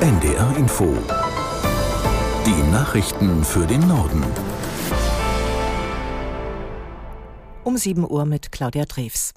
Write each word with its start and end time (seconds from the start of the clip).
NDR 0.00 0.56
Info. 0.56 0.96
Die 2.46 2.72
Nachrichten 2.72 3.44
für 3.44 3.66
den 3.66 3.86
Norden. 3.86 4.24
Um 7.64 7.76
7 7.76 8.10
Uhr 8.10 8.24
mit 8.24 8.50
Claudia 8.50 8.86
Drews. 8.86 9.34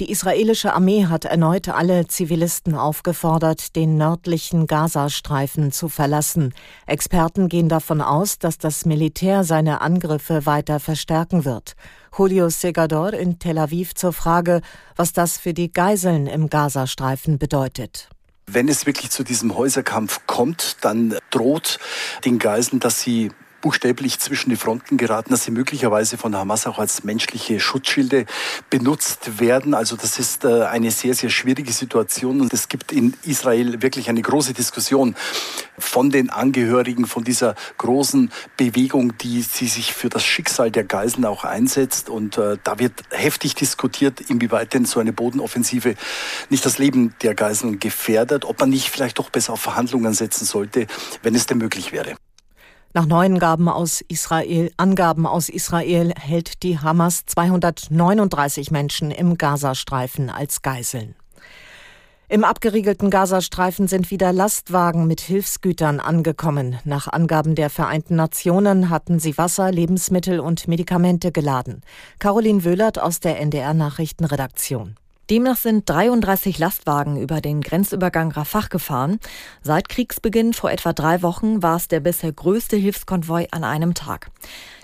Die 0.00 0.10
israelische 0.10 0.72
Armee 0.72 1.04
hat 1.04 1.26
erneut 1.26 1.68
alle 1.68 2.06
Zivilisten 2.06 2.74
aufgefordert, 2.74 3.76
den 3.76 3.98
nördlichen 3.98 4.66
Gazastreifen 4.66 5.72
zu 5.72 5.90
verlassen. 5.90 6.54
Experten 6.86 7.50
gehen 7.50 7.68
davon 7.68 8.00
aus, 8.00 8.38
dass 8.38 8.56
das 8.56 8.86
Militär 8.86 9.44
seine 9.44 9.82
Angriffe 9.82 10.46
weiter 10.46 10.80
verstärken 10.80 11.44
wird. 11.44 11.74
Julio 12.16 12.48
Segador 12.48 13.12
in 13.12 13.38
Tel 13.38 13.58
Aviv 13.58 13.94
zur 13.94 14.14
Frage, 14.14 14.62
was 14.96 15.12
das 15.12 15.36
für 15.36 15.52
die 15.52 15.70
Geiseln 15.70 16.26
im 16.26 16.48
Gazastreifen 16.48 17.36
bedeutet. 17.36 18.08
Wenn 18.46 18.68
es 18.68 18.86
wirklich 18.86 19.10
zu 19.10 19.22
diesem 19.22 19.56
Häuserkampf 19.56 20.20
kommt, 20.26 20.76
dann 20.82 21.16
droht 21.30 21.78
den 22.24 22.38
Geiseln, 22.38 22.80
dass 22.80 23.00
sie 23.00 23.30
buchstäblich 23.62 24.18
zwischen 24.18 24.50
die 24.50 24.56
Fronten 24.56 24.98
geraten, 24.98 25.30
dass 25.30 25.44
sie 25.44 25.50
möglicherweise 25.50 26.18
von 26.18 26.36
Hamas 26.36 26.66
auch 26.66 26.78
als 26.78 27.04
menschliche 27.04 27.60
Schutzschilde 27.60 28.26
benutzt 28.68 29.40
werden. 29.40 29.72
Also 29.72 29.96
das 29.96 30.18
ist 30.18 30.44
äh, 30.44 30.64
eine 30.64 30.90
sehr, 30.90 31.14
sehr 31.14 31.30
schwierige 31.30 31.72
Situation 31.72 32.42
und 32.42 32.52
es 32.52 32.68
gibt 32.68 32.92
in 32.92 33.14
Israel 33.24 33.80
wirklich 33.80 34.10
eine 34.10 34.20
große 34.20 34.52
Diskussion 34.52 35.14
von 35.78 36.10
den 36.10 36.28
Angehörigen 36.28 37.06
von 37.06 37.24
dieser 37.24 37.54
großen 37.78 38.30
Bewegung, 38.56 39.16
die 39.18 39.42
sie 39.42 39.68
sich 39.68 39.94
für 39.94 40.10
das 40.10 40.24
Schicksal 40.24 40.70
der 40.70 40.84
Geiseln 40.84 41.24
auch 41.24 41.44
einsetzt. 41.44 42.10
Und 42.10 42.36
äh, 42.38 42.58
da 42.62 42.78
wird 42.78 42.92
heftig 43.10 43.54
diskutiert, 43.54 44.20
inwieweit 44.20 44.74
denn 44.74 44.84
so 44.84 45.00
eine 45.00 45.12
Bodenoffensive 45.12 45.94
nicht 46.50 46.66
das 46.66 46.78
Leben 46.78 47.14
der 47.22 47.34
Geiseln 47.34 47.78
gefährdet, 47.78 48.44
ob 48.44 48.60
man 48.60 48.70
nicht 48.70 48.88
vielleicht 48.90 49.18
doch 49.18 49.30
besser 49.30 49.54
auf 49.54 49.60
Verhandlungen 49.60 50.14
setzen 50.14 50.44
sollte, 50.44 50.86
wenn 51.22 51.34
es 51.34 51.46
denn 51.46 51.58
möglich 51.58 51.92
wäre. 51.92 52.16
Nach 52.94 53.06
neuen 53.06 53.38
Gaben 53.38 53.70
aus 53.70 54.02
Israel, 54.02 54.70
Angaben 54.76 55.26
aus 55.26 55.48
Israel 55.48 56.12
hält 56.14 56.62
die 56.62 56.78
Hamas 56.78 57.24
239 57.24 58.70
Menschen 58.70 59.10
im 59.10 59.38
Gazastreifen 59.38 60.28
als 60.28 60.60
Geiseln. 60.60 61.14
Im 62.28 62.44
abgeriegelten 62.44 63.08
Gazastreifen 63.08 63.88
sind 63.88 64.10
wieder 64.10 64.34
Lastwagen 64.34 65.06
mit 65.06 65.22
Hilfsgütern 65.22 66.00
angekommen. 66.00 66.78
Nach 66.84 67.08
Angaben 67.08 67.54
der 67.54 67.70
Vereinten 67.70 68.16
Nationen 68.16 68.90
hatten 68.90 69.18
sie 69.18 69.38
Wasser, 69.38 69.72
Lebensmittel 69.72 70.38
und 70.38 70.68
Medikamente 70.68 71.32
geladen. 71.32 71.80
Caroline 72.18 72.62
Wöhlert 72.62 73.00
aus 73.00 73.20
der 73.20 73.40
NDR 73.40 73.72
Nachrichtenredaktion. 73.72 74.96
Demnach 75.32 75.56
sind 75.56 75.88
33 75.88 76.58
Lastwagen 76.58 77.16
über 77.16 77.40
den 77.40 77.62
Grenzübergang 77.62 78.32
Rafah 78.32 78.66
gefahren. 78.68 79.18
Seit 79.62 79.88
Kriegsbeginn 79.88 80.52
vor 80.52 80.70
etwa 80.70 80.92
drei 80.92 81.22
Wochen 81.22 81.62
war 81.62 81.76
es 81.76 81.88
der 81.88 82.00
bisher 82.00 82.32
größte 82.32 82.76
Hilfskonvoi 82.76 83.46
an 83.50 83.64
einem 83.64 83.94
Tag. 83.94 84.30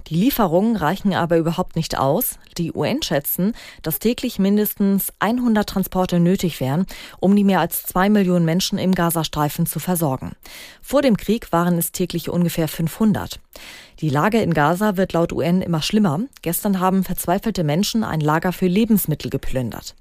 Die 0.06 0.14
Lieferungen 0.14 0.76
reichen 0.76 1.12
aber 1.12 1.36
überhaupt 1.36 1.76
nicht 1.76 1.98
aus. 1.98 2.38
Die 2.56 2.72
UN 2.72 3.02
schätzen, 3.02 3.52
dass 3.82 3.98
täglich 3.98 4.38
mindestens 4.38 5.12
100 5.18 5.68
Transporte 5.68 6.18
nötig 6.18 6.60
wären, 6.60 6.86
um 7.20 7.36
die 7.36 7.44
mehr 7.44 7.60
als 7.60 7.82
zwei 7.82 8.08
Millionen 8.08 8.46
Menschen 8.46 8.78
im 8.78 8.94
Gazastreifen 8.94 9.66
zu 9.66 9.80
versorgen. 9.80 10.32
Vor 10.80 11.02
dem 11.02 11.18
Krieg 11.18 11.52
waren 11.52 11.76
es 11.76 11.92
täglich 11.92 12.30
ungefähr 12.30 12.68
500. 12.68 13.38
Die 14.00 14.08
Lage 14.08 14.40
in 14.40 14.54
Gaza 14.54 14.96
wird 14.96 15.12
laut 15.12 15.34
UN 15.34 15.60
immer 15.60 15.82
schlimmer. 15.82 16.20
Gestern 16.40 16.80
haben 16.80 17.04
verzweifelte 17.04 17.64
Menschen 17.64 18.02
ein 18.02 18.20
Lager 18.20 18.54
für 18.54 18.66
Lebensmittel 18.66 19.28
geplündert. 19.28 19.94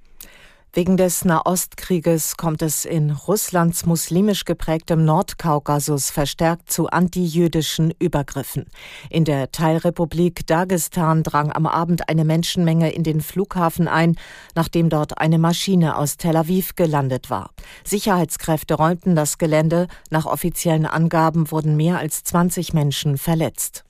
Wegen 0.77 0.95
des 0.95 1.25
Nahostkrieges 1.25 2.37
kommt 2.37 2.61
es 2.61 2.85
in 2.85 3.09
Russlands 3.09 3.87
muslimisch 3.87 4.45
geprägtem 4.45 5.05
Nordkaukasus 5.05 6.11
verstärkt 6.11 6.71
zu 6.71 6.85
antijüdischen 6.85 7.95
Übergriffen. 7.97 8.67
In 9.09 9.25
der 9.25 9.51
Teilrepublik 9.51 10.45
Dagestan 10.45 11.23
drang 11.23 11.51
am 11.51 11.65
Abend 11.65 12.09
eine 12.09 12.25
Menschenmenge 12.25 12.91
in 12.91 13.01
den 13.01 13.21
Flughafen 13.21 13.87
ein, 13.87 14.17
nachdem 14.53 14.89
dort 14.89 15.17
eine 15.17 15.39
Maschine 15.39 15.97
aus 15.97 16.17
Tel 16.17 16.37
Aviv 16.37 16.75
gelandet 16.75 17.31
war. 17.31 17.49
Sicherheitskräfte 17.83 18.75
räumten 18.75 19.15
das 19.15 19.39
Gelände. 19.39 19.87
Nach 20.11 20.27
offiziellen 20.27 20.85
Angaben 20.85 21.49
wurden 21.49 21.75
mehr 21.75 21.97
als 21.97 22.23
20 22.23 22.73
Menschen 22.75 23.17
verletzt. 23.17 23.86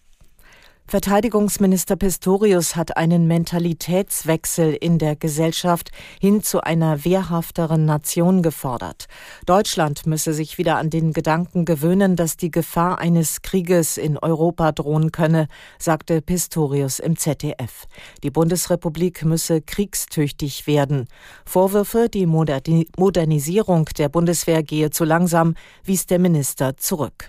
Verteidigungsminister 0.90 1.98
Pistorius 1.98 2.78
hat 2.78 2.96
einen 2.96 3.28
Mentalitätswechsel 3.28 4.74
in 4.74 5.00
der 5.00 5.18
Gesellschaft 5.18 5.92
hin 6.22 6.42
zu 6.42 6.62
einer 6.62 7.04
wehrhafteren 7.04 7.84
Nation 7.84 8.42
gefordert. 8.42 9.08
Deutschland 9.46 10.06
müsse 10.06 10.34
sich 10.34 10.58
wieder 10.58 10.78
an 10.78 10.90
den 10.90 11.12
Gedanken 11.12 11.66
gewöhnen, 11.66 12.16
dass 12.16 12.38
die 12.38 12.52
Gefahr 12.52 13.00
eines 13.00 13.42
Krieges 13.42 13.98
in 13.98 14.18
Europa 14.18 14.72
drohen 14.72 15.12
könne, 15.12 15.50
sagte 15.78 16.22
Pistorius 16.22 17.00
im 17.00 17.18
ZDF. 17.18 17.88
Die 18.24 18.32
Bundesrepublik 18.32 19.26
müsse 19.26 19.62
kriegstüchtig 19.62 20.68
werden. 20.68 21.10
Vorwürfe, 21.44 22.08
die 22.08 22.26
Modernisierung 22.26 23.90
der 23.98 24.08
Bundeswehr 24.08 24.64
gehe 24.64 24.90
zu 24.90 25.04
langsam, 25.04 25.56
wies 25.84 26.06
der 26.06 26.20
Minister 26.20 26.78
zurück. 26.78 27.28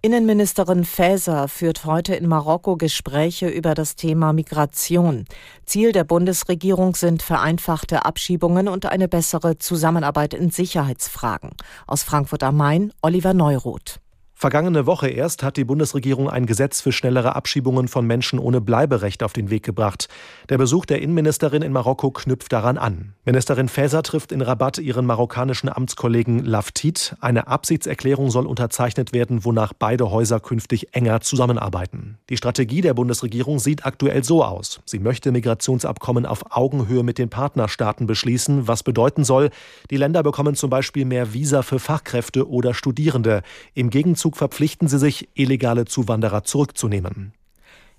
Innenministerin 0.00 0.84
Faeser 0.84 1.48
führt 1.48 1.84
heute 1.84 2.14
in 2.14 2.28
Marokko 2.28 2.76
Gespräche 2.76 3.48
über 3.48 3.74
das 3.74 3.96
Thema 3.96 4.32
Migration. 4.32 5.24
Ziel 5.66 5.90
der 5.90 6.04
Bundesregierung 6.04 6.94
sind 6.94 7.20
vereinfachte 7.20 8.04
Abschiebungen 8.04 8.68
und 8.68 8.86
eine 8.86 9.08
bessere 9.08 9.58
Zusammenarbeit 9.58 10.34
in 10.34 10.50
Sicherheitsfragen. 10.50 11.50
Aus 11.88 12.04
Frankfurt 12.04 12.44
am 12.44 12.56
Main, 12.56 12.92
Oliver 13.02 13.34
Neuroth. 13.34 13.98
Vergangene 14.40 14.86
Woche 14.86 15.08
erst 15.08 15.42
hat 15.42 15.56
die 15.56 15.64
Bundesregierung 15.64 16.30
ein 16.30 16.46
Gesetz 16.46 16.80
für 16.80 16.92
schnellere 16.92 17.34
Abschiebungen 17.34 17.88
von 17.88 18.06
Menschen 18.06 18.38
ohne 18.38 18.60
Bleiberecht 18.60 19.24
auf 19.24 19.32
den 19.32 19.50
Weg 19.50 19.64
gebracht. 19.64 20.06
Der 20.48 20.58
Besuch 20.58 20.86
der 20.86 21.02
Innenministerin 21.02 21.60
in 21.60 21.72
Marokko 21.72 22.12
knüpft 22.12 22.52
daran 22.52 22.78
an. 22.78 23.14
Ministerin 23.24 23.68
Faeser 23.68 24.04
trifft 24.04 24.30
in 24.30 24.40
Rabat 24.40 24.78
ihren 24.78 25.06
marokkanischen 25.06 25.68
Amtskollegen 25.68 26.44
Laftit. 26.44 27.16
Eine 27.20 27.48
Absichtserklärung 27.48 28.30
soll 28.30 28.46
unterzeichnet 28.46 29.12
werden, 29.12 29.44
wonach 29.44 29.72
beide 29.76 30.12
Häuser 30.12 30.38
künftig 30.38 30.94
enger 30.94 31.20
zusammenarbeiten. 31.20 32.18
Die 32.30 32.36
Strategie 32.36 32.80
der 32.80 32.94
Bundesregierung 32.94 33.58
sieht 33.58 33.86
aktuell 33.86 34.22
so 34.22 34.44
aus. 34.44 34.78
Sie 34.84 35.00
möchte 35.00 35.32
Migrationsabkommen 35.32 36.26
auf 36.26 36.44
Augenhöhe 36.56 37.02
mit 37.02 37.18
den 37.18 37.28
Partnerstaaten 37.28 38.06
beschließen, 38.06 38.68
was 38.68 38.84
bedeuten 38.84 39.24
soll, 39.24 39.50
die 39.90 39.96
Länder 39.96 40.22
bekommen 40.22 40.54
zum 40.54 40.70
Beispiel 40.70 41.06
mehr 41.06 41.34
Visa 41.34 41.62
für 41.62 41.80
Fachkräfte 41.80 42.48
oder 42.48 42.72
Studierende. 42.72 43.42
Im 43.74 43.90
Gegenzug 43.90 44.27
Gegenzug 44.28 44.36
verpflichten 44.36 44.88
sie 44.88 44.98
sich, 44.98 45.28
illegale 45.34 45.86
Zuwanderer 45.86 46.44
zurückzunehmen. 46.44 47.32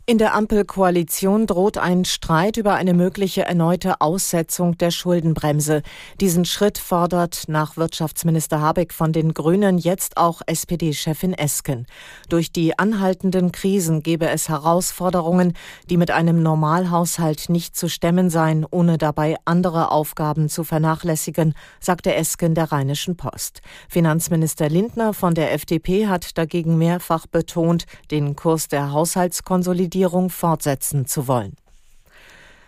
In 0.10 0.18
der 0.18 0.34
Ampelkoalition 0.34 1.46
droht 1.46 1.78
ein 1.78 2.04
Streit 2.04 2.58
über 2.58 2.74
eine 2.74 2.96
mögliche 2.96 3.44
erneute 3.44 4.02
Aussetzung 4.02 4.76
der 4.76 4.90
Schuldenbremse. 4.90 5.84
Diesen 6.20 6.46
Schritt 6.46 6.80
fordert 6.80 7.44
nach 7.46 7.78
Wirtschaftsminister 7.78 8.60
Habeck 8.60 8.92
von 8.92 9.14
den 9.14 9.36
Grünen 9.36 9.78
jetzt 9.78 10.18
auch 10.18 10.42
SPD-Chefin 10.48 11.34
Esken. 11.34 11.86
Durch 12.28 12.52
die 12.52 12.80
anhaltenden 12.80 13.52
Krisen 13.52 14.02
gebe 14.02 14.28
es 14.28 14.50
Herausforderungen, 14.50 15.54
die 15.92 15.98
mit 15.98 16.10
einem 16.10 16.42
Normalhaushalt 16.42 17.48
nicht 17.50 17.76
zu 17.76 17.88
stemmen 17.88 18.32
seien, 18.32 18.66
ohne 18.68 18.98
dabei 18.98 19.36
andere 19.46 19.92
Aufgaben 19.92 20.50
zu 20.50 20.64
vernachlässigen, 20.64 21.54
sagte 21.80 22.16
Esken 22.16 22.56
der 22.56 22.72
Rheinischen 22.72 23.16
Post. 23.16 23.62
Finanzminister 23.88 24.70
Lindner 24.70 25.14
von 25.14 25.36
der 25.36 25.54
FDP 25.54 26.08
hat 26.08 26.36
dagegen 26.40 26.80
mehrfach 26.80 27.28
betont, 27.28 27.86
den 28.10 28.36
Kurs 28.36 28.70
der 28.70 28.92
Haushaltskonsolidierung 28.92 29.99
Regierung 30.00 30.30
fortsetzen 30.30 31.08
zu 31.08 31.28
wollen. 31.28 31.58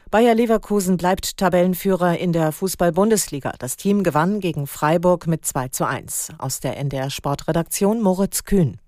Bayer 0.09 0.35
Leverkusen 0.35 0.97
bleibt 0.97 1.37
Tabellenführer 1.37 2.17
in 2.17 2.33
der 2.33 2.51
Fußball-Bundesliga. 2.51 3.53
Das 3.57 3.77
Team 3.77 4.03
gewann 4.03 4.41
gegen 4.41 4.67
Freiburg 4.67 5.27
mit 5.27 5.45
2 5.45 5.69
zu 5.69 5.87
1. 5.87 6.33
Aus 6.39 6.59
der 6.59 6.75
NDR 6.75 7.09
Sportredaktion 7.09 8.01
Moritz 8.01 8.43
Kühn. 8.43 8.79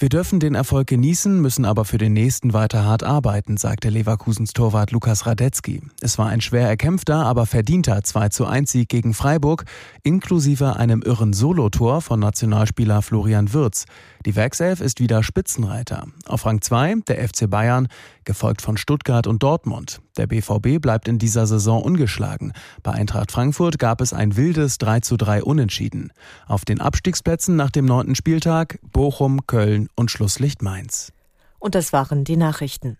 Wir 0.00 0.08
dürfen 0.08 0.40
den 0.40 0.54
Erfolg 0.54 0.86
genießen, 0.86 1.42
müssen 1.42 1.66
aber 1.66 1.84
für 1.84 1.98
den 1.98 2.14
nächsten 2.14 2.54
weiter 2.54 2.86
hart 2.86 3.02
arbeiten, 3.02 3.58
sagte 3.58 3.90
Leverkusens 3.90 4.54
Torwart 4.54 4.92
Lukas 4.92 5.26
Radetzky. 5.26 5.82
Es 6.00 6.16
war 6.16 6.30
ein 6.30 6.40
schwer 6.40 6.66
erkämpfter, 6.66 7.26
aber 7.26 7.44
verdienter 7.44 8.02
2 8.02 8.30
zu 8.30 8.46
1 8.46 8.72
Sieg 8.72 8.88
gegen 8.88 9.12
Freiburg, 9.12 9.66
inklusive 10.02 10.76
einem 10.76 11.02
irren 11.02 11.34
Solotor 11.34 12.00
von 12.00 12.18
Nationalspieler 12.18 13.02
Florian 13.02 13.52
Würz. 13.52 13.84
Die 14.24 14.36
Werkself 14.36 14.80
ist 14.80 15.00
wieder 15.00 15.22
Spitzenreiter. 15.22 16.06
Auf 16.24 16.46
Rang 16.46 16.62
2 16.62 16.94
der 17.06 17.28
FC 17.28 17.50
Bayern, 17.50 17.88
gefolgt 18.24 18.62
von 18.62 18.78
Stuttgart 18.78 19.26
und 19.26 19.42
Dortmund. 19.42 20.00
Der 20.16 20.26
BVB 20.26 20.80
bleibt 20.80 21.08
in 21.08 21.18
dieser 21.18 21.46
Saison 21.46 21.82
ungeschlagen. 21.82 22.52
Bei 22.82 22.92
Eintracht 22.92 23.32
Frankfurt 23.32 23.78
gab 23.78 24.00
es 24.00 24.12
ein 24.12 24.36
wildes 24.36 24.78
3 24.78 25.00
zu 25.00 25.16
3 25.16 25.42
Unentschieden. 25.42 26.12
Auf 26.46 26.64
den 26.64 26.80
Abstiegsplätzen 26.80 27.56
nach 27.56 27.70
dem 27.70 27.84
neunten 27.84 28.14
Spieltag 28.14 28.78
Bochum, 28.92 29.46
Köln 29.46 29.88
und 29.94 30.10
Schlusslicht 30.10 30.62
Mainz. 30.62 31.12
Und 31.58 31.74
das 31.74 31.92
waren 31.92 32.24
die 32.24 32.36
Nachrichten. 32.36 32.98